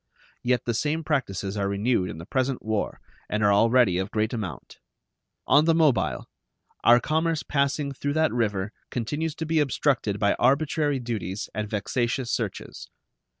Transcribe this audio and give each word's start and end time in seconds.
Yet 0.41 0.65
the 0.65 0.73
same 0.73 1.03
practices 1.03 1.55
are 1.57 1.69
renewed 1.69 2.09
in 2.09 2.17
the 2.17 2.25
present 2.25 2.65
war 2.65 2.99
and 3.29 3.43
are 3.43 3.53
already 3.53 3.99
of 3.99 4.09
great 4.09 4.33
amount. 4.33 4.79
On 5.45 5.65
the 5.65 5.75
Mobile, 5.75 6.27
our 6.83 6.99
commerce 6.99 7.43
passing 7.43 7.91
through 7.93 8.13
that 8.13 8.33
river 8.33 8.71
continues 8.89 9.35
to 9.35 9.45
be 9.45 9.59
obstructed 9.59 10.17
by 10.17 10.33
arbitrary 10.39 10.97
duties 10.97 11.51
and 11.53 11.69
vexatious 11.69 12.31
searches. 12.31 12.89